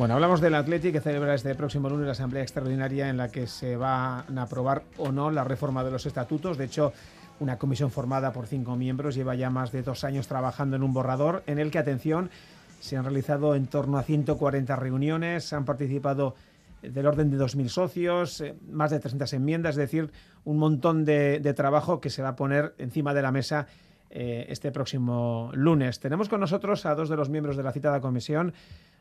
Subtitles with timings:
[0.00, 3.46] Bueno, hablamos del Athletic que celebra este próximo lunes la asamblea extraordinaria en la que
[3.46, 6.56] se van a aprobar o no la reforma de los estatutos.
[6.56, 6.94] De hecho,
[7.38, 10.94] una comisión formada por cinco miembros lleva ya más de dos años trabajando en un
[10.94, 12.30] borrador en el que, atención,
[12.80, 16.34] se han realizado en torno a 140 reuniones, han participado
[16.80, 20.10] del orden de 2.000 socios, eh, más de 300 enmiendas, es decir,
[20.46, 23.66] un montón de, trabajo que se va a poner encima de la mesa
[24.08, 26.00] eh, este próximo lunes.
[26.00, 28.54] Tenemos con nosotros a dos de los miembros de la citada comisión.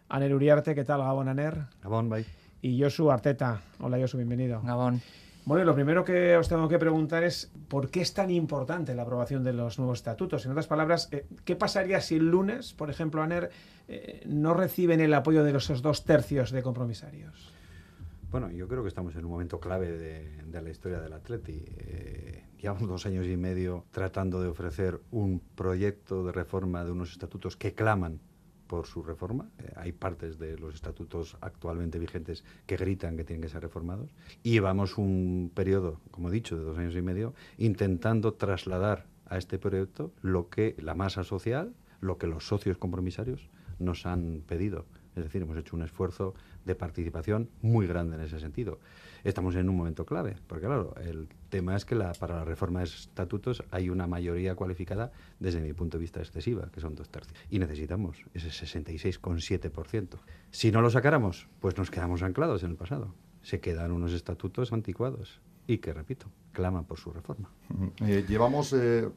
[0.10, 1.02] Aner Uriarte, ¿qué tal?
[1.02, 1.68] Gabón, Aner.
[1.84, 2.26] Gabón, bye.
[2.63, 3.62] Y Josu Arteta.
[3.80, 4.59] Hola, Josu, bienvenido.
[4.63, 5.02] Gabón.
[5.45, 9.04] Bueno, lo primero que os tengo que preguntar es por qué es tan importante la
[9.04, 10.45] aprobación de los nuevos estatutos.
[10.45, 13.52] En otras palabras, eh, ¿qué pasaría si el lunes, por ejemplo, ANER,
[13.88, 17.54] eh, no reciben el apoyo de esos dos tercios de compromisarios?
[18.32, 21.66] Bueno, yo creo que estamos en un momento clave de, la historia del Atleti.
[21.77, 27.12] Eh, llevamos dos años y medio tratando de ofrecer un proyecto de reforma de unos
[27.12, 28.20] estatutos que claman
[28.70, 29.50] por su reforma.
[29.58, 34.12] Eh, hay partes de los estatutos actualmente vigentes que gritan que tienen que ser reformados.
[34.43, 39.38] Y llevamos un periodo, como he dicho, de dos años y medio, intentando trasladar a
[39.38, 43.49] este proyecto lo que la masa social, lo que los socios compromisarios
[43.80, 44.86] nos han pedido.
[45.15, 48.79] Es decir, hemos hecho un esfuerzo de participación muy grande en ese sentido.
[49.24, 52.79] Estamos en un momento clave, porque claro, el tema es que la, para la reforma
[52.79, 57.10] de estatutos hay una mayoría cualificada, desde mi punto de vista, excesiva, que son dos
[57.10, 57.37] tercios.
[57.49, 60.20] Y necesitamos ese 66,7%.
[60.52, 63.13] Si no lo sacáramos, pues nos quedamos anclados en el pasado.
[63.41, 67.52] Se quedan unos estatutos anticuados y que, repito, claman por su reforma.
[68.02, 69.07] Eh, llevamos eh,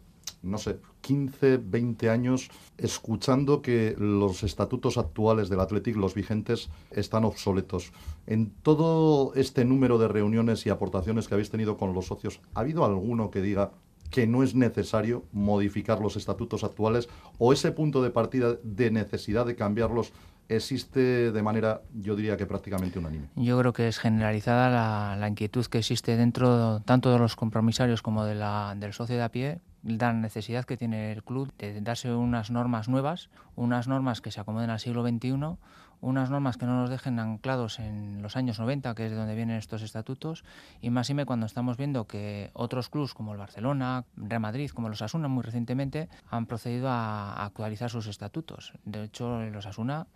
[0.43, 7.25] no sé, 15, 20 años escuchando que los estatutos actuales del Athletic, los vigentes, están
[7.25, 7.93] obsoletos.
[8.27, 12.61] En todo este número de reuniones y aportaciones que habéis tenido con los socios, ¿ha
[12.61, 13.73] habido alguno que diga
[14.11, 19.47] que no es necesario modificar los estatutos actuales o ese punto de partida de necesidad
[19.47, 20.13] de cambiarlos
[20.49, 23.29] existe de manera, yo diría que prácticamente unánime.
[23.37, 28.25] Yo creo que es generalizada la, inquietud que existe dentro tanto de los compromisarios como
[28.25, 32.13] de la, del socio de a pie la necesidad que tiene el club de darse
[32.15, 35.57] unas normas nuevas, unas normas que se acomoden al siglo XXI,
[36.01, 39.37] unas normas que no nos dejen anclados en los años 90, que es de donde
[39.37, 40.45] vienen estos estatutos,
[40.81, 44.71] y más y me cuando estamos viendo que otros clubes como el Barcelona, Real Madrid,
[44.71, 48.73] como los Asuna muy recientemente, han procedido a actualizar sus estatutos.
[48.85, 50.09] De hecho, los Asuna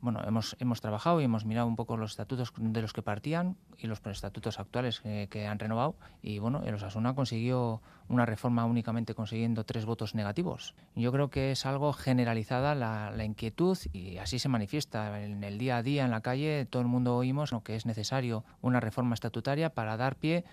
[0.00, 3.56] bueno, hemos, hemos trabajado y hemos mirado un poco los estatutos de los que partían
[3.78, 5.96] y los estatutos actuales que, han renovado.
[6.22, 10.74] Y bueno, el Osasuna consiguió una reforma únicamente consiguiendo tres votos negativos.
[10.94, 15.78] Yo creo que es algo generalizada la, inquietud y así se manifiesta en el día
[15.78, 16.66] a día en la calle.
[16.66, 20.44] Todo el mundo oímos que es necesario una reforma estatutaria para dar pie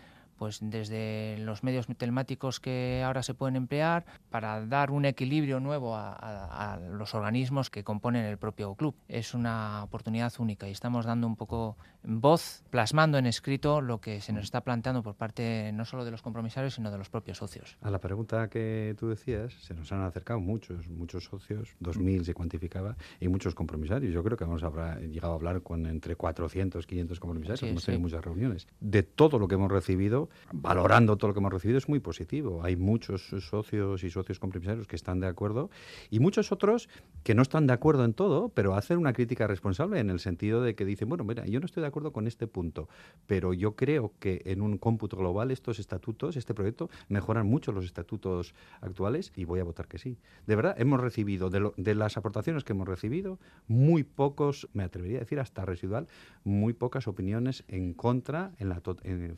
[0.42, 5.96] pues desde los medios telemáticos que ahora se pueden emplear para dar un equilibrio nuevo
[5.96, 8.96] a, los organismos que componen el propio club.
[9.08, 14.20] Es una oportunidad única y estamos dando un poco voz, plasmando en escrito lo que
[14.20, 17.38] se nos está planteando por parte no solo de los compromisarios, sino de los propios
[17.38, 17.78] socios.
[17.80, 22.34] A la pregunta que tú decías, se nos han acercado muchos, muchos socios, 2.000 se
[22.34, 24.12] cuantificaba, y muchos compromisarios.
[24.12, 28.26] Yo creo que hemos llegado a hablar con entre 400, 500 compromisarios, hemos tenido muchas
[28.26, 28.68] reuniones.
[28.80, 32.64] De todo lo que hemos recibido, valorando todo lo que hemos recibido, es muy positivo.
[32.64, 35.70] Hay muchos socios y socios compromisarios que están de acuerdo
[36.10, 36.90] y muchos otros
[37.24, 40.62] que no están de acuerdo en todo, pero hacen una crítica responsable en el sentido
[40.62, 42.90] de que dicen, bueno, mira, yo no estoy de acuerdo con este punto,
[43.28, 47.86] pero yo creo que en un cómputo global estos estatutos, este proyecto, mejoran mucho los
[47.86, 50.18] estatutos actuales y voy a votar que sí.
[50.48, 55.22] De verdad, hemos recibido, de, las aportaciones que hemos recibido, muy pocos, me atrevería a
[55.22, 56.08] decir hasta residual,
[56.44, 58.82] muy pocas opiniones en contra en la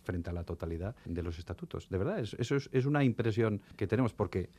[0.03, 1.89] frente a la totalidad de los estatutos.
[1.89, 4.49] De verdad, eso es, una impresión que tenemos porque,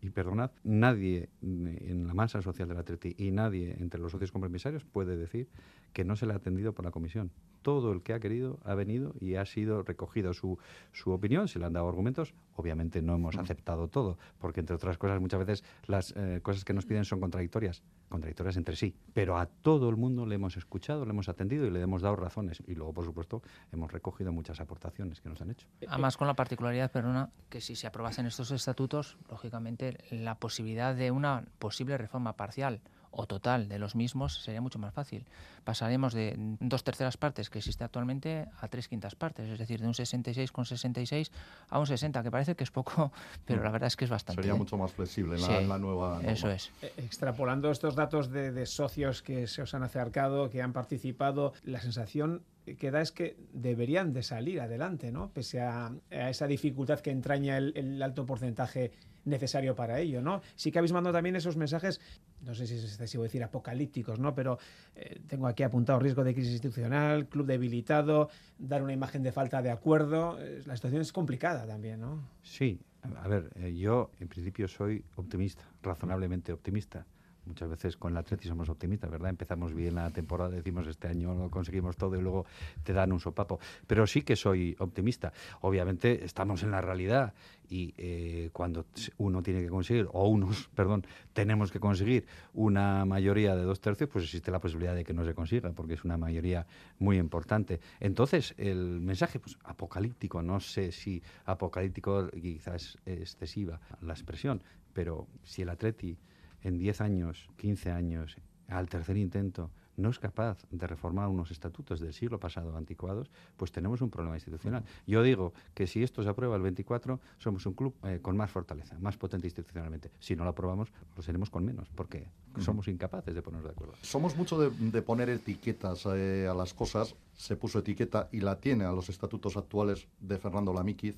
[0.00, 4.84] y perdonad, nadie en la masa social del Atleti y nadie entre los socios compromisarios
[4.84, 5.48] puede decir
[5.92, 7.30] que no se le ha atendido por la comisión.
[7.62, 10.58] Todo el que ha querido ha venido y ha sido recogido su,
[10.92, 12.34] su opinión, se le han dado argumentos.
[12.56, 16.74] Obviamente no hemos aceptado todo, porque entre otras cosas muchas veces las eh, cosas que
[16.74, 17.82] nos piden son contradictorias,
[18.14, 18.94] contradictorias entre sí.
[19.12, 22.16] Pero a todo el mundo le hemos escuchado, le hemos atendido y le hemos dado
[22.16, 22.62] razones.
[22.66, 23.42] Y luego, por supuesto,
[23.72, 25.66] hemos recogido muchas aportaciones que nos han hecho.
[25.88, 31.10] Además, con la particularidad, perdona, que si se aprobasen estos estatutos, lógicamente la posibilidad de
[31.10, 32.80] una posible reforma parcial
[33.16, 35.24] o total de los mismos sería mucho más fácil.
[35.64, 39.86] Pasaremos de dos terceras partes que existe actualmente a tres quintas partes, es decir, de
[39.86, 41.30] un 66,66
[41.68, 43.12] a un 60, que parece que es poco,
[43.46, 44.42] pero la verdad es que es bastante.
[44.42, 46.20] Sería mucho más flexible la, la nueva.
[46.22, 46.70] Eso es.
[46.82, 51.52] Eh, extrapolando estos datos de, de socios que se os han acercado, que han participado,
[51.62, 55.30] la sensación que da es que deberían de salir adelante, ¿no?
[55.30, 58.92] Pese a, esa dificultad que entraña el, alto porcentaje
[59.24, 60.42] necesario para ello, ¿no?
[60.54, 62.00] Sí que habéis mandado también esos mensajes,
[62.42, 64.34] no sé si es excesivo decir apocalípticos, ¿no?
[64.34, 64.58] Pero
[64.94, 68.28] eh, tengo aquí apuntado riesgo de crisis institucional, club debilitado,
[68.58, 70.38] dar una imagen de falta de acuerdo.
[70.66, 72.22] la situación es complicada también, ¿no?
[72.42, 77.06] Sí, a ver, eh, yo en principio soy optimista, razonablemente optimista
[77.46, 79.30] muchas veces con el Atleti somos optimistas, ¿verdad?
[79.30, 82.46] Empezamos bien la temporada, decimos este año lo conseguimos todo y luego
[82.82, 83.58] te dan un sopapo.
[83.86, 85.32] Pero sí que soy optimista.
[85.60, 87.34] Obviamente estamos en la realidad
[87.68, 88.86] y eh, cuando
[89.18, 94.10] uno tiene que conseguir, o unos, perdón, tenemos que conseguir una mayoría de dos tercios,
[94.10, 96.66] pues existe la posibilidad de que no se consiga, porque es una mayoría
[96.98, 97.80] muy importante.
[98.00, 104.62] Entonces, el mensaje, pues apocalíptico, no sé si apocalíptico quizás es excesiva la expresión,
[104.92, 106.16] pero si el Atleti
[106.64, 108.36] en 10 años, 15 años,
[108.68, 113.70] al tercer intento, no es capaz de reformar unos estatutos del siglo pasado anticuados, pues
[113.70, 114.84] tenemos un problema institucional.
[115.06, 118.50] Yo digo que si esto se aprueba el 24, somos un club eh, con más
[118.50, 120.10] fortaleza, más potente institucionalmente.
[120.18, 122.26] Si no lo aprobamos, lo seremos con menos, porque
[122.58, 123.94] somos incapaces de ponernos de acuerdo.
[124.02, 127.14] Somos mucho de, poner etiquetas eh, a las cosas.
[127.34, 131.16] Se puso etiqueta y la tiene a los estatutos actuales de Fernando Lamíquiz.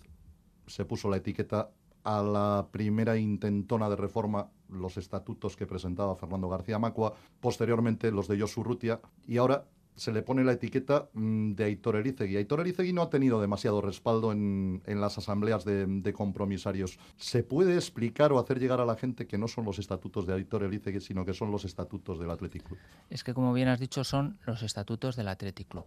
[0.67, 1.71] Se puso la etiqueta
[2.07, 8.29] a la primera intentona de reforma los estatutos que presentaba Fernando García Macua, posteriormente los
[8.29, 9.67] de Josu Rutia, y ahora
[9.97, 12.37] se le pone la etiqueta mm, de Aitor Elizegui.
[12.37, 16.97] Aitor Elizegui no ha tenido demasiado respaldo en, las asambleas de, compromisarios.
[17.17, 20.35] ¿Se puede explicar o hacer llegar a la gente que no son los estatutos de
[20.35, 22.79] Aitor Elizegui, sino que son los estatutos del Athletic Club?
[23.11, 25.87] Es que, como bien has dicho, son los estatutos del Athletic Club.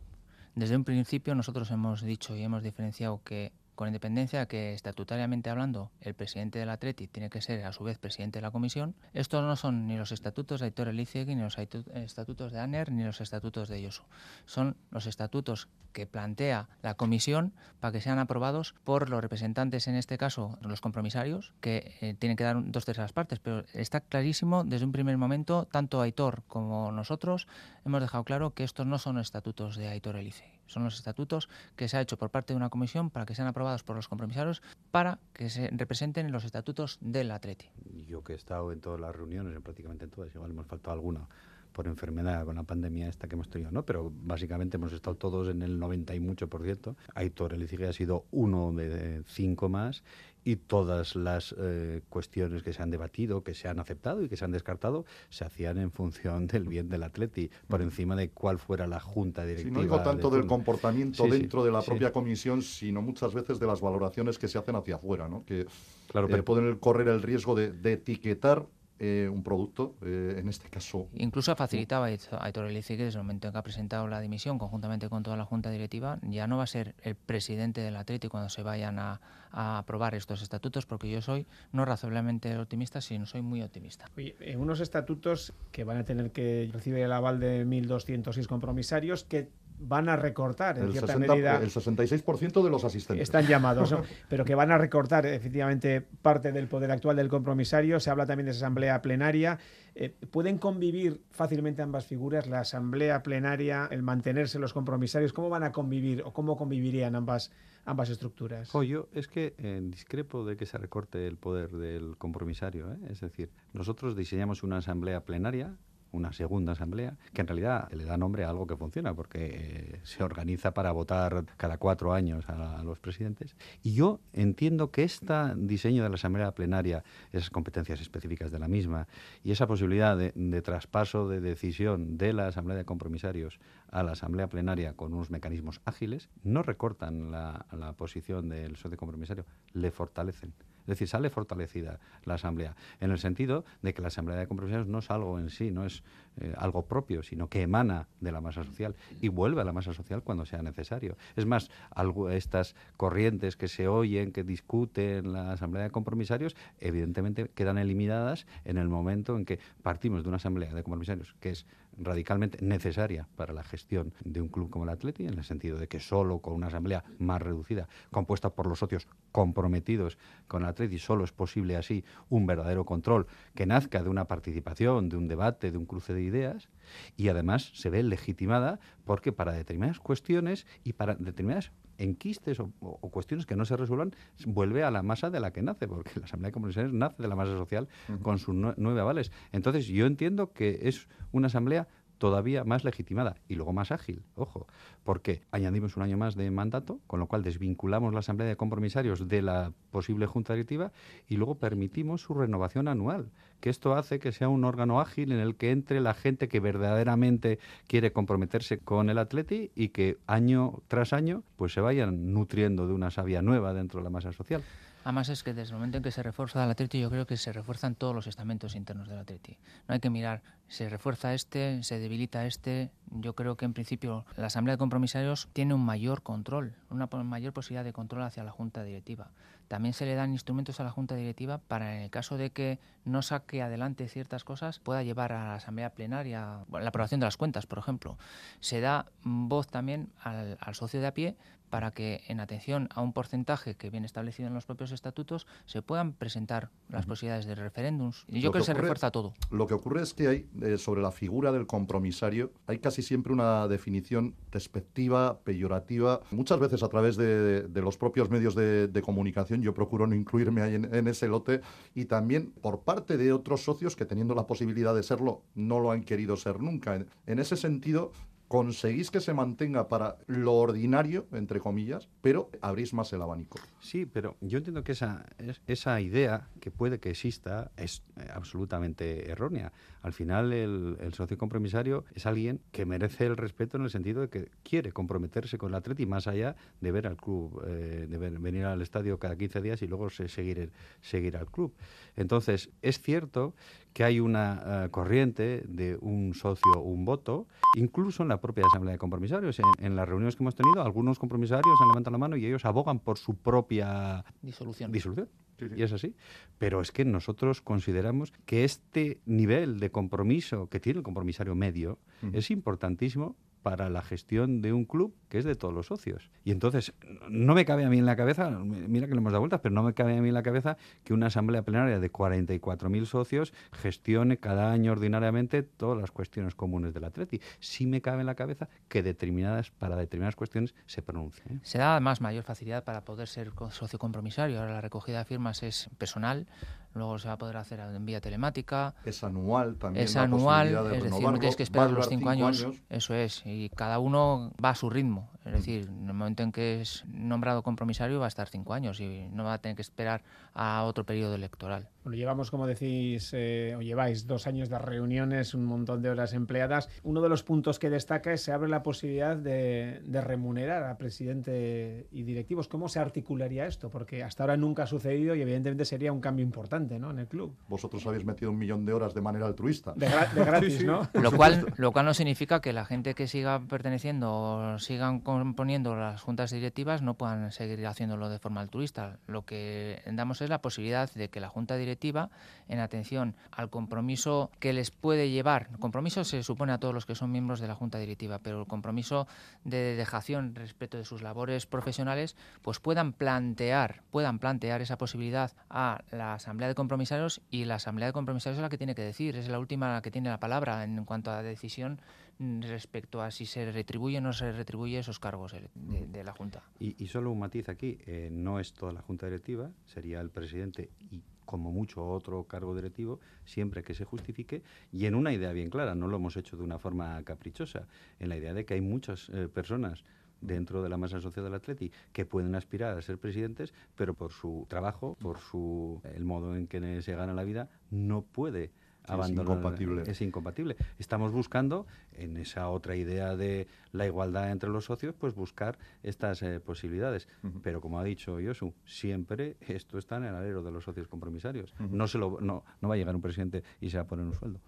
[0.55, 5.89] Desde un principio nosotros hemos dicho y hemos diferenciado que con independencia que estatutariamente hablando
[6.01, 9.41] el presidente del Atleti tiene que ser a su vez presidente de la comisión, estos
[9.41, 13.21] no son ni los estatutos de Aitor Elizegui, ni los estatutos de ANER, ni los
[13.21, 14.03] estatutos de Yosu.
[14.45, 19.95] Son los estatutos que plantea la comisión para que sean aprobados por los representantes, en
[19.95, 24.65] este caso los compromisarios, que eh, tienen que dar dos terceras partes, pero está clarísimo
[24.65, 27.47] desde un primer momento, tanto Aitor como nosotros
[27.85, 31.87] hemos dejado claro que estos no son estatutos de Aitor Elizegui son los estatutos que
[31.87, 34.61] se ha hecho por parte de una comisión para que sean aprobados por los compromisarios
[34.91, 37.69] para que se representen en los estatutos del Atleti.
[38.07, 40.93] Yo que he estado en todas las reuniones, en prácticamente en todas, igual hemos faltado
[40.93, 41.27] alguna
[41.71, 43.85] por enfermedad con la pandemia esta que hemos tenido, ¿no?
[43.85, 46.95] Pero básicamente hemos estado todos en el 90 y mucho por ciento.
[47.15, 50.03] Aitor Elicigue ha sido uno de cinco más
[50.43, 54.37] y todas las eh, cuestiones que se han debatido, que se han aceptado y que
[54.37, 58.57] se han descartado, se hacían en función del bien del atleti, por encima de cuál
[58.57, 59.77] fuera la junta directiva.
[59.77, 63.81] no digo tanto del comportamiento dentro de la propia comisión, sino muchas veces de las
[63.81, 65.43] valoraciones que se hacen hacia afuera, ¿no?
[65.45, 65.67] que
[66.07, 68.65] claro, eh, pueden correr el riesgo de, de etiquetar
[69.01, 71.07] eh, un producto, eh, en este caso.
[71.13, 72.07] Incluso ha facilitado a
[72.43, 75.37] Aitor Elice que desde el momento en que ha presentado la dimisión conjuntamente con toda
[75.37, 78.99] la Junta Directiva, ya no va a ser el presidente del Atlético cuando se vayan
[78.99, 84.05] a, aprobar estos estatutos, porque yo soy no razonablemente optimista, sino soy muy optimista.
[84.17, 89.23] Oye, en unos estatutos que van a tener que recibir el aval de 1.206 compromisarios,
[89.23, 89.47] que
[89.79, 91.61] van a recortar en el cierta medida.
[91.61, 93.23] El 66% de los asistentes.
[93.23, 93.95] Están llamados,
[94.29, 97.99] pero que van a recortar efectivamente parte del poder actual del compromisario.
[97.99, 99.57] Se habla también de esa asamblea plenaria.
[99.95, 105.33] Eh, ¿Pueden convivir fácilmente ambas figuras, la asamblea plenaria, el mantenerse los compromisarios?
[105.33, 107.51] ¿Cómo van a convivir o cómo convivirían ambas,
[107.85, 108.71] ambas estructuras?
[108.85, 112.91] yo es que eh, discrepo de que se recorte el poder del compromisario.
[112.91, 112.97] ¿eh?
[113.09, 115.75] Es decir, nosotros diseñamos una asamblea plenaria
[116.11, 119.99] una segunda asamblea, que en realidad le da nombre a algo que funciona, porque eh,
[120.03, 123.55] se organiza para votar cada cuatro años a, los presidentes.
[123.83, 128.67] Y yo entiendo que este diseño de la asamblea plenaria, esas competencias específicas de la
[128.67, 129.07] misma
[129.43, 133.59] y esa posibilidad de, traspaso de decisión de la asamblea de compromisarios
[133.91, 138.97] a la asamblea plenaria con unos mecanismos ágiles, no recortan la, la posición del socio
[138.97, 140.53] compromisario, le fortalecen.
[140.89, 144.99] Decir, sale fortalecida la Asamblea, en el sentido de que la Asamblea de Compromisarios no
[144.99, 146.03] es algo en sí, no es
[146.37, 149.93] eh, algo propio, sino que emana de la masa social y vuelve a la masa
[149.93, 151.15] social cuando sea necesario.
[151.35, 156.55] Es más, algo, estas corrientes que se oyen, que discuten en la Asamblea de Compromisarios,
[156.79, 161.51] evidentemente quedan eliminadas en el momento en que partimos de una Asamblea de Compromisarios que
[161.51, 161.65] es
[161.99, 165.87] radicalmente necesaria para la gestión de un club como el Atleti, en el sentido de
[165.87, 170.99] que solo con una asamblea más reducida, compuesta por los socios comprometidos con el Atleti,
[170.99, 175.71] solo es posible así un verdadero control que nazca de una participación, de un debate,
[175.71, 176.69] de un cruce de ideas,
[177.17, 182.71] y además se ve legitimada porque para determinadas cuestiones y para determinadas enquistes o,
[183.11, 184.15] cuestiones que no se resuelvan,
[184.45, 187.27] vuelve a la masa de la que nace, porque la Asamblea de Comunicaciones nace de
[187.27, 187.87] la masa social
[188.21, 189.31] con sus nueve avales.
[189.51, 191.87] Entonces, yo entiendo que es una asamblea
[192.19, 194.67] todavía más legitimada y luego más ágil, ojo,
[195.03, 199.27] porque añadimos un año más de mandato, con lo cual desvinculamos la Asamblea de Compromisarios
[199.27, 200.91] de la posible Junta Directiva
[201.27, 205.39] y luego permitimos su renovación anual, que esto hace que sea un órgano ágil en
[205.39, 210.81] el que entre la gente que verdaderamente quiere comprometerse con el atleti y que año
[210.87, 214.63] tras año pues se vayan nutriendo de una savia nueva dentro de la masa social.
[215.03, 217.37] Además es que desde el momento en que se refuerza el Atleti, yo creo que
[217.37, 219.57] se refuerzan todos los estamentos internos del Atleti.
[219.87, 222.91] No hay que mirar, se refuerza este, se debilita este.
[223.09, 227.53] Yo creo que en principio la Asamblea de Compromisarios tiene un mayor control, una mayor
[227.53, 229.31] posibilidad de control hacia la Junta Directiva.
[229.69, 232.79] También se le dan instrumentos a la Junta Directiva para, en el caso de que
[233.11, 237.37] no saque adelante ciertas cosas, pueda llevar a la Asamblea Plenaria la aprobación de las
[237.37, 238.17] cuentas, por ejemplo.
[238.59, 241.35] Se da voz también al, al socio de a pie
[241.69, 245.81] para que, en atención a un porcentaje que viene establecido en los propios estatutos, se
[245.81, 248.25] puedan presentar las posibilidades de referéndums.
[248.27, 249.33] Y yo creo que, se refuerza todo.
[249.51, 253.33] Lo que ocurre es que hay, eh, sobre la figura del compromisario, hay casi siempre
[253.33, 259.61] una definición despectiva, peyorativa, muchas veces a través de, los propios medios de, comunicación.
[259.61, 261.61] Yo procuro no incluirme ahí en, ese lote
[261.95, 265.91] y también por parte de otros socios que, teniendo la posibilidad de serlo, no lo
[265.91, 266.95] han querido ser nunca.
[267.25, 268.11] en ese sentido,
[268.49, 273.59] conseguís que se mantenga para lo ordinario, entre comillas, pero abrís más el abanico.
[273.79, 275.23] Sí, pero yo entiendo que esa,
[275.67, 279.71] esa idea que puede que exista es eh, absolutamente errónea.
[280.01, 284.29] Al final, el, socio compromisario es alguien que merece el respeto en el sentido de
[284.29, 288.17] que quiere comprometerse con el atleta y más allá de ver al club, eh, de
[288.17, 291.75] venir al estadio cada 15 días y luego seguir, seguir al club.
[292.15, 293.53] Entonces, es cierto
[293.99, 298.93] que hay una eh, corriente de un socio, un voto, incluso en la propia Asamblea
[298.93, 299.59] de Compromisarios.
[299.77, 302.99] En, las reuniones que hemos tenido, algunos compromisarios han levantado la mano y ellos abogan
[302.99, 304.89] por su propia disolución.
[304.93, 305.27] disolución.
[305.75, 306.15] Y es así.
[306.57, 311.99] Pero es que nosotros consideramos que este nivel de compromiso que tiene el compromisario medio
[312.31, 316.31] es importantísimo para la gestión de un club que es de todos los socios.
[316.43, 316.93] Y entonces,
[317.29, 319.75] no me cabe a mí en la cabeza, mira que le hemos dado vueltas, pero
[319.75, 323.53] no me cabe a mí en la cabeza que una asamblea plenaria de 44.000 socios
[323.71, 327.41] gestione cada año ordinariamente todas las cuestiones comunes del Atleti.
[327.59, 331.43] Sí me cabe en la cabeza que determinadas, para determinadas cuestiones se pronuncie.
[331.49, 331.59] ¿eh?
[331.63, 334.59] Se da además mayor facilidad para poder ser socio compromisario.
[334.59, 336.47] Ahora la recogida de firmas es personal,
[336.93, 338.93] luego se va a poder hacer en vía telemática.
[339.05, 340.05] Es anual también.
[340.05, 343.99] Es anual, es decir, no tienes que esperar los cinco, años, Eso es, y cada
[343.99, 345.29] uno va a su ritmo.
[345.45, 348.99] Es decir, en el momento en que es nombrado compromisario va a estar cinco años
[348.99, 350.21] y no va a tener que esperar
[350.53, 351.87] a otro periodo electoral.
[352.03, 356.33] Bueno, llevamos, como decís, eh, o lleváis dos años de reuniones, un montón de horas
[356.33, 356.89] empleadas.
[357.03, 360.83] Uno de los puntos que destaca es que se abre la posibilidad de, de remunerar
[360.83, 362.67] a presidente y directivos.
[362.67, 363.89] ¿Cómo se articularía esto?
[363.89, 367.11] Porque hasta ahora nunca ha sucedido y evidentemente sería un cambio importante ¿no?
[367.11, 367.55] en el club.
[367.67, 369.93] Vosotros habéis metido un millón de horas de manera altruista.
[369.95, 371.07] De, gratis, ¿no?
[371.13, 375.95] Lo cual, lo cual no significa que la gente que siga perteneciendo o sigan componiendo
[375.95, 379.17] las juntas directivas no puedan seguir haciéndolo de forma altruista.
[379.27, 382.29] Lo que damos es la posibilidad de que la junta directiva,
[382.67, 387.15] en atención al compromiso que les puede llevar, compromiso se supone a todos los que
[387.15, 389.27] son miembros de la junta directiva, pero el compromiso
[389.63, 396.03] de dejación respecto de sus labores profesionales, pues puedan plantear, puedan plantear esa posibilidad a
[396.11, 399.35] la asamblea de compromisarios y la asamblea de compromisarios es la que tiene que decir,
[399.35, 402.01] es la última la que tiene la palabra en cuanto a decisión
[402.39, 406.63] respecto a si se retribuye o no se retribuye esos cargos de, la Junta.
[406.79, 410.89] Y, solo un matiz aquí, eh, no es toda la Junta Directiva, sería el presidente
[411.11, 414.61] y como mucho otro cargo directivo, siempre que se justifique,
[414.91, 417.87] y en una idea bien clara, no lo hemos hecho de una forma caprichosa,
[418.19, 420.03] en la idea de que hay muchas eh, personas
[420.41, 424.31] dentro de la masa social del Atleti que pueden aspirar a ser presidentes, pero por
[424.31, 428.71] su trabajo, por su el modo en que se gana la vida, no puede
[429.17, 430.03] es incompatible.
[430.05, 430.75] Es incompatible.
[430.97, 436.41] Estamos buscando, en esa otra idea de la igualdad entre los socios, pues buscar estas
[436.43, 437.27] eh, posibilidades.
[437.63, 441.73] Pero como ha dicho Yosu, siempre esto está en el alero de los socios compromisarios.
[441.79, 444.25] no, se lo, no, no va a llegar un presidente y se va a poner
[444.25, 444.59] un sueldo.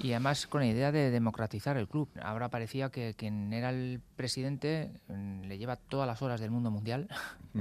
[0.00, 2.08] Y además con la idea de democratizar el club.
[2.22, 6.70] Ahora parecía que quien era el presidente mm, le lleva todas las horas del mundo
[6.70, 7.08] mundial.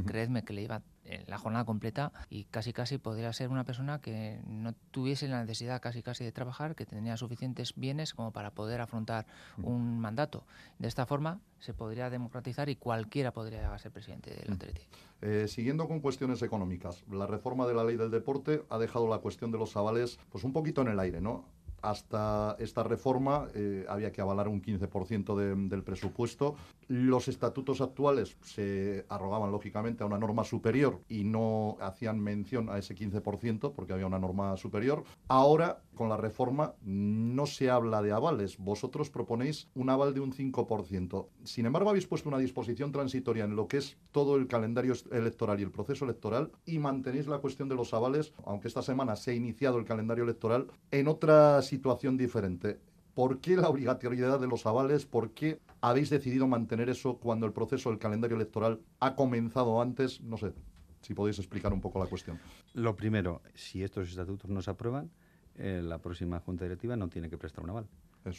[0.06, 0.82] Creedme que le lleva
[1.28, 5.82] la jornada completa y casi casi podría ser una persona que no tuviese la necesidad
[5.82, 9.26] casi casi de trabajar, que tenía suficientes bienes como para poder afrontar
[9.62, 10.44] un mandato.
[10.78, 14.82] De esta forma se podría democratizar y cualquiera podría ser presidente del Atleti.
[15.22, 19.18] Eh, siguiendo con cuestiones económicas, la reforma de la ley del deporte ha dejado la
[19.18, 21.46] cuestión de los avales pues un poquito en el aire, ¿no?
[21.82, 26.56] Hasta esta reforma eh, había que avalar un 15% del presupuesto.
[26.88, 32.78] Los estatutos actuales se arrogaban lógicamente a una norma superior y no hacían mención a
[32.78, 35.04] ese 15% porque había una norma superior.
[35.28, 38.58] Ahora, con la reforma, no se habla de avales.
[38.58, 41.28] Vosotros proponéis un aval de un 5%.
[41.44, 45.60] Sin embargo, habéis puesto una disposición transitoria en lo que es todo el calendario electoral
[45.60, 49.32] y el proceso electoral y mantenéis la cuestión de los avales, aunque esta semana se
[49.32, 52.80] ha iniciado el calendario electoral, en otras situación diferente.
[53.14, 55.06] ¿Por qué la obligatoriedad de los avales?
[55.06, 60.22] ¿Por qué habéis decidido mantener eso cuando el proceso del calendario electoral ha comenzado antes?
[60.22, 60.54] No sé,
[61.02, 62.40] si podéis explicar un poco la cuestión.
[62.74, 65.10] Lo primero, si estos estatutos no se aprueban,
[65.58, 67.88] eh, la próxima Junta Directiva no tiene que prestar un aval.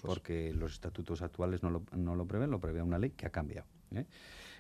[0.02, 3.30] porque los estatutos actuales no lo, no lo prevén, lo prevé una ley que ha
[3.30, 3.66] cambiado.
[3.94, 4.06] ¿eh?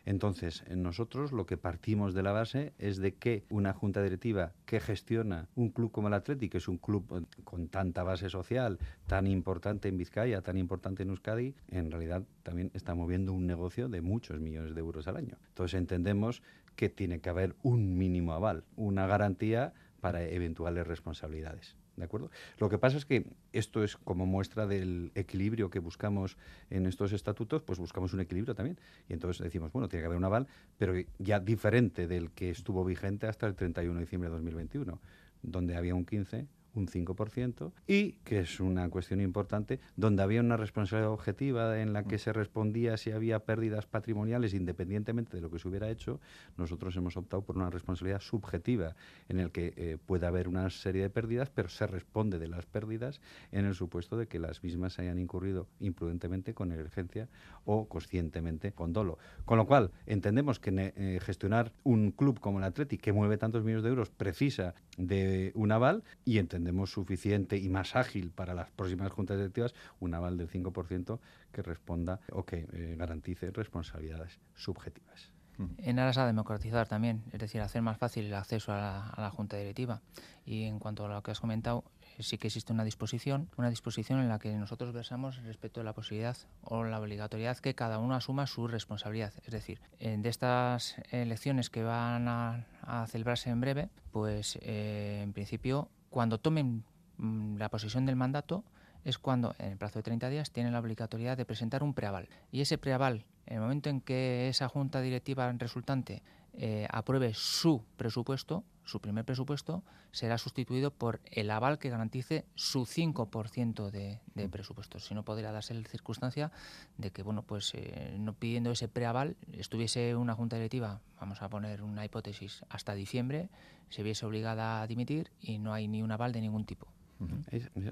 [0.04, 4.80] Entonces, nosotros lo que partimos de la base es de que una junta directiva que
[4.80, 8.78] gestiona un club como el Atlético, que es un club eh, con tanta base social,
[9.06, 13.88] tan importante en Vizcaya, tan importante en Euskadi, en realidad también está moviendo un negocio
[13.88, 15.36] de muchos millones de euros al año.
[15.48, 16.42] Entonces entendemos
[16.76, 21.76] que tiene que haber un mínimo aval, una garantía para eventuales responsabilidades.
[22.00, 22.30] ¿De acuerdo?
[22.58, 26.38] Lo que pasa es que esto es como muestra del equilibrio que buscamos
[26.70, 28.78] en estos estatutos, pues buscamos un equilibrio también.
[29.08, 32.84] Y entonces decimos, bueno, tiene que haber un aval, pero ya diferente del que estuvo
[32.86, 34.98] vigente hasta el 31 de diciembre de 2021,
[35.42, 40.56] donde había un 15 un 5%, y, que es una cuestión importante, donde había una
[40.56, 45.58] responsabilidad objetiva en la que se respondía si había pérdidas patrimoniales independientemente de lo que
[45.58, 46.20] se hubiera hecho,
[46.56, 48.94] nosotros hemos optado por una responsabilidad subjetiva
[49.28, 52.66] en el que eh, puede haber una serie de pérdidas, pero se responde de las
[52.66, 53.20] pérdidas
[53.52, 57.28] en el supuesto de que las mismas hayan incurrido imprudentemente con negligencia
[57.64, 59.18] o conscientemente con dolo.
[59.44, 63.64] Con lo cual, entendemos que eh, gestionar un club como el Athletic, que mueve tantos
[63.64, 68.52] millones de euros, precisa de un aval y entendemos entendemos suficiente y más ágil para
[68.54, 71.18] las próximas juntas directivas un aval del 5%
[71.52, 75.32] que responda o que eh, garantice responsabilidades subjetivas.
[75.78, 79.58] En aras a democratizar también, es decir, hacer más fácil el acceso a la, Junta
[79.58, 80.00] Directiva.
[80.46, 81.84] Y en cuanto a lo que has comentado,
[82.16, 85.84] eh, sí que existe una disposición, una disposición en la que nosotros versamos respecto a
[85.84, 89.34] la posibilidad o la obligatoriedad que cada uno asuma su responsabilidad.
[89.44, 92.64] Es decir, de estas elecciones que van a,
[93.08, 96.84] celebrarse en breve, pues eh, en principio cuando tomen
[97.16, 98.64] mm, la posesión del mandato
[99.04, 102.28] es cuando, en el plazo de 30 días, tienen la obligatoriedad de presentar un preaval.
[102.52, 107.82] Y ese preaval, en el momento en que esa junta directiva resultante eh, apruebe su
[107.96, 114.48] presupuesto, su primer presupuesto, será sustituido por el aval que garantice su 5% de, de
[114.48, 114.50] mm.
[114.50, 114.98] presupuesto.
[114.98, 116.50] Si no, podría darse la circunstancia
[116.98, 121.48] de que, bueno, pues eh, no pidiendo ese preaval, estuviese una junta directiva, vamos a
[121.48, 123.48] poner una hipótesis, hasta diciembre,
[123.88, 126.88] se viese obligada a dimitir y no hay ni un aval de ningún tipo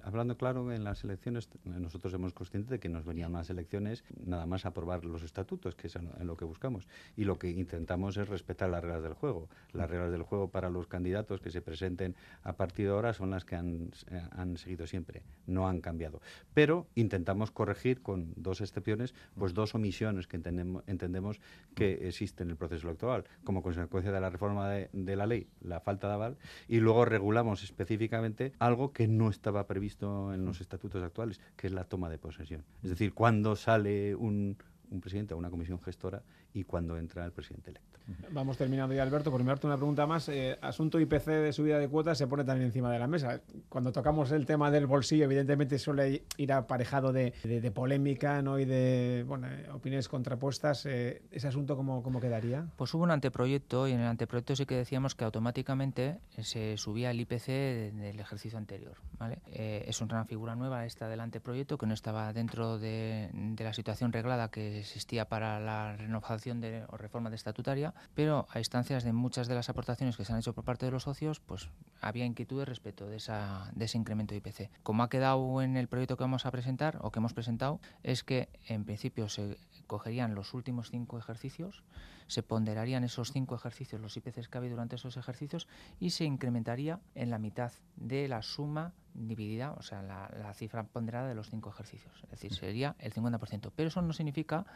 [0.05, 4.47] hablando claro, en las elecciones nosotros somos conscientes de que nos venían más elecciones nada
[4.47, 6.87] más aprobar los estatutos, que es en, lo que buscamos.
[7.17, 9.49] Y lo que intentamos es respetar las reglas del juego.
[9.73, 13.31] Las reglas del juego para los candidatos que se presenten a partir de ahora son
[13.31, 13.91] las que han,
[14.31, 16.21] han seguido siempre, no han cambiado.
[16.55, 21.41] Pero intentamos corregir con dos excepciones, pues dos omisiones que entendemos, entendemos
[21.75, 25.49] que existen en el proceso electoral, como consecuencia de la reforma de, de la ley,
[25.61, 26.39] la falta de aval,
[26.69, 31.67] y luego regulamos específicamente algo que no no estaba previsto en los estatutos actuales, que
[31.67, 32.65] es la toma de posesión.
[32.83, 34.57] Es decir, cuando sale un,
[34.91, 36.23] un presidente o una comisión gestora
[36.55, 37.88] y cuando entra el presidente electo.
[38.31, 39.31] Vamos terminando ya, Alberto.
[39.31, 42.67] Por mirarte una pregunta más, eh, asunto IPC de subida de cuotas se pone también
[42.67, 43.41] encima de la mesa.
[43.69, 47.33] Cuando tocamos el tema del bolsillo, evidentemente suele ir aparejado de,
[47.75, 48.59] polémica ¿no?
[48.59, 50.87] y de bueno, eh, opiniones contrapuestas.
[50.87, 52.67] Eh, ¿Ese asunto cómo, cómo quedaría?
[52.77, 57.11] Pues hubo un anteproyecto y en el anteproyecto sí que decíamos que automáticamente se subía
[57.11, 58.97] el IPC del ejercicio anterior.
[59.19, 59.39] ¿vale?
[59.49, 64.13] es una figura nueva esta del anteproyecto que no estaba dentro de, de la situación
[64.13, 69.13] reglada que existía para la renovación de, o reforma de estatutaria, pero a instancias de
[69.13, 71.69] muchas de las aportaciones que se han hecho por parte de los socios, pues
[72.01, 74.71] había inquietudes respecto de, esa, de ese incremento de IPC.
[74.83, 78.25] Como ha quedado en el proyecto que vamos a presentar o que hemos presentado, es
[78.25, 81.83] que en principio se cogerían los últimos cinco ejercicios,
[82.29, 85.67] se ponderarían esos cinco ejercicios, los IPCs que había durante esos ejercicios,
[85.99, 88.93] y se incrementaría en la mitad de la suma
[89.27, 92.15] dividida, o sea, la, cifra ponderada de los cinco ejercicios.
[92.25, 93.71] Es decir, sería el 50%.
[93.75, 94.67] Pero eso no significa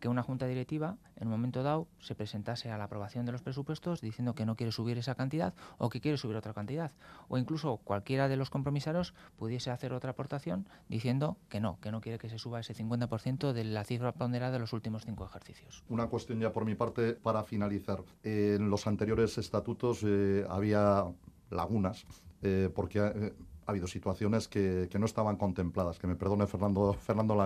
[0.00, 3.42] que una junta directiva, en un momento dado, se presentase a la aprobación de los
[3.42, 6.92] presupuestos diciendo que no quiere subir esa cantidad o que quiere subir otra cantidad.
[7.28, 12.00] O incluso cualquiera de los compromisarios pudiese hacer otra aportación diciendo que no, que no
[12.00, 15.82] quiere que se suba ese 50% de la cifra ponderada de los últimos cinco ejercicios.
[15.88, 18.02] Una cuestión ya por mi parte para finalizar.
[18.22, 21.04] En los anteriores estatutos eh, había
[21.50, 22.06] lagunas,
[22.42, 23.32] eh, porque eh,
[23.66, 27.36] ha habido situaciones que, no estaban contempladas, que me perdone Fernando, Fernando.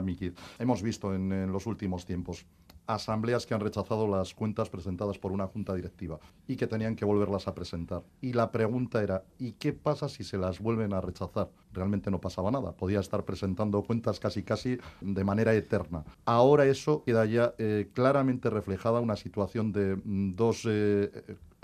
[0.59, 2.47] Hemos visto en los últimos tiempos
[2.87, 7.05] asambleas que han rechazado las cuentas presentadas por una junta directiva y que tenían que
[7.05, 8.03] volverlas a presentar.
[8.21, 11.51] Y la pregunta era, ¿y qué pasa si se las vuelven a rechazar?
[11.73, 16.05] Realmente no pasaba nada, podía estar presentando cuentas casi casi de manera eterna.
[16.25, 21.11] Ahora eso queda ya eh, claramente reflejada una situación de mm, dos eh,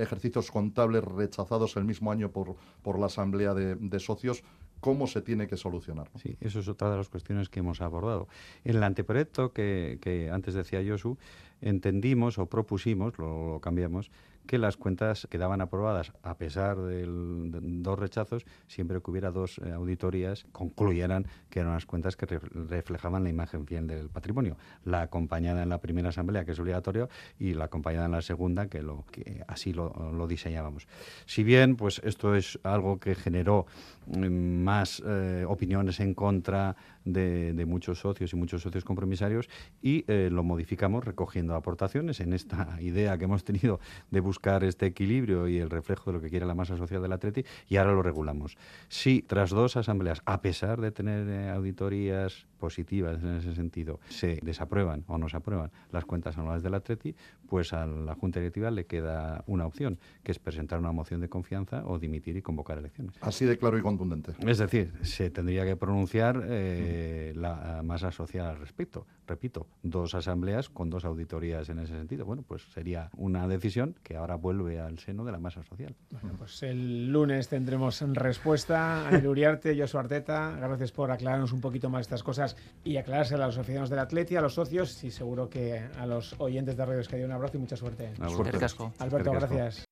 [0.03, 4.43] ejercicios contables rechazados el mismo año por, por la asamblea de, socios
[4.81, 6.11] cómo se tiene que solucionar.
[6.21, 8.27] Sí, eso es otra de las cuestiones que hemos abordado.
[8.65, 11.19] En el anteproyecto que, que antes decía Josu,
[11.63, 14.11] entendimos o propusimos, lo, cambiamos,
[14.47, 19.73] que las cuentas quedaban aprobadas a pesar de, dos rechazos, siempre que hubiera dos eh,
[19.73, 24.57] auditorías, concluyeran que eran las cuentas que reflejaban la imagen fiel del patrimonio.
[24.85, 28.67] La acompañada en la primera asamblea, que es obligatorio, y la acompañada en la segunda,
[28.67, 30.87] que, lo, que así lo, diseñábamos.
[31.27, 33.67] Si bien, pues esto es algo que generó
[34.07, 39.49] mm, más eh, opiniones en contra de, muchos socios y muchos socios compromisarios,
[39.81, 44.87] y eh, lo modificamos recogiendo aportaciones en esta idea que hemos tenido de buscar este
[44.87, 47.93] equilibrio y el reflejo de lo que quiere la masa social del Atleti y ahora
[47.93, 48.57] lo regulamos.
[48.89, 54.39] Si tras dos asambleas, a pesar de tener eh, auditorías positivas en ese sentido, se
[54.43, 57.15] desaprueban o no se aprueban las cuentas anuales del Atleti,
[57.49, 61.29] pues a la Junta Directiva le queda una opción, que es presentar una moción de
[61.29, 63.15] confianza o dimitir y convocar elecciones.
[63.21, 64.33] Así de claro y contundente.
[64.47, 66.92] Es decir, se tendría que pronunciar eh,
[67.35, 69.07] la masa social al respecto.
[69.27, 72.27] Repito, dos asambleas con dos auditorías en ese sentido.
[72.27, 75.95] Bueno, pues sería una decisión que ahora vuelve al seno de la masa social.
[76.11, 79.09] Bueno, pues el lunes tendremos respuesta.
[79.09, 83.39] a Uriarte, Josu Arteta, gracias por aclararnos un poquito más estas cosas y aclararse a
[83.39, 87.01] los aficionados del Atleti, a los socios y seguro que a los oyentes de Radio
[87.01, 88.13] Escadio un abrazo y mucha suerte.
[88.29, 88.59] suerte.
[88.99, 89.81] Alberto, gracias.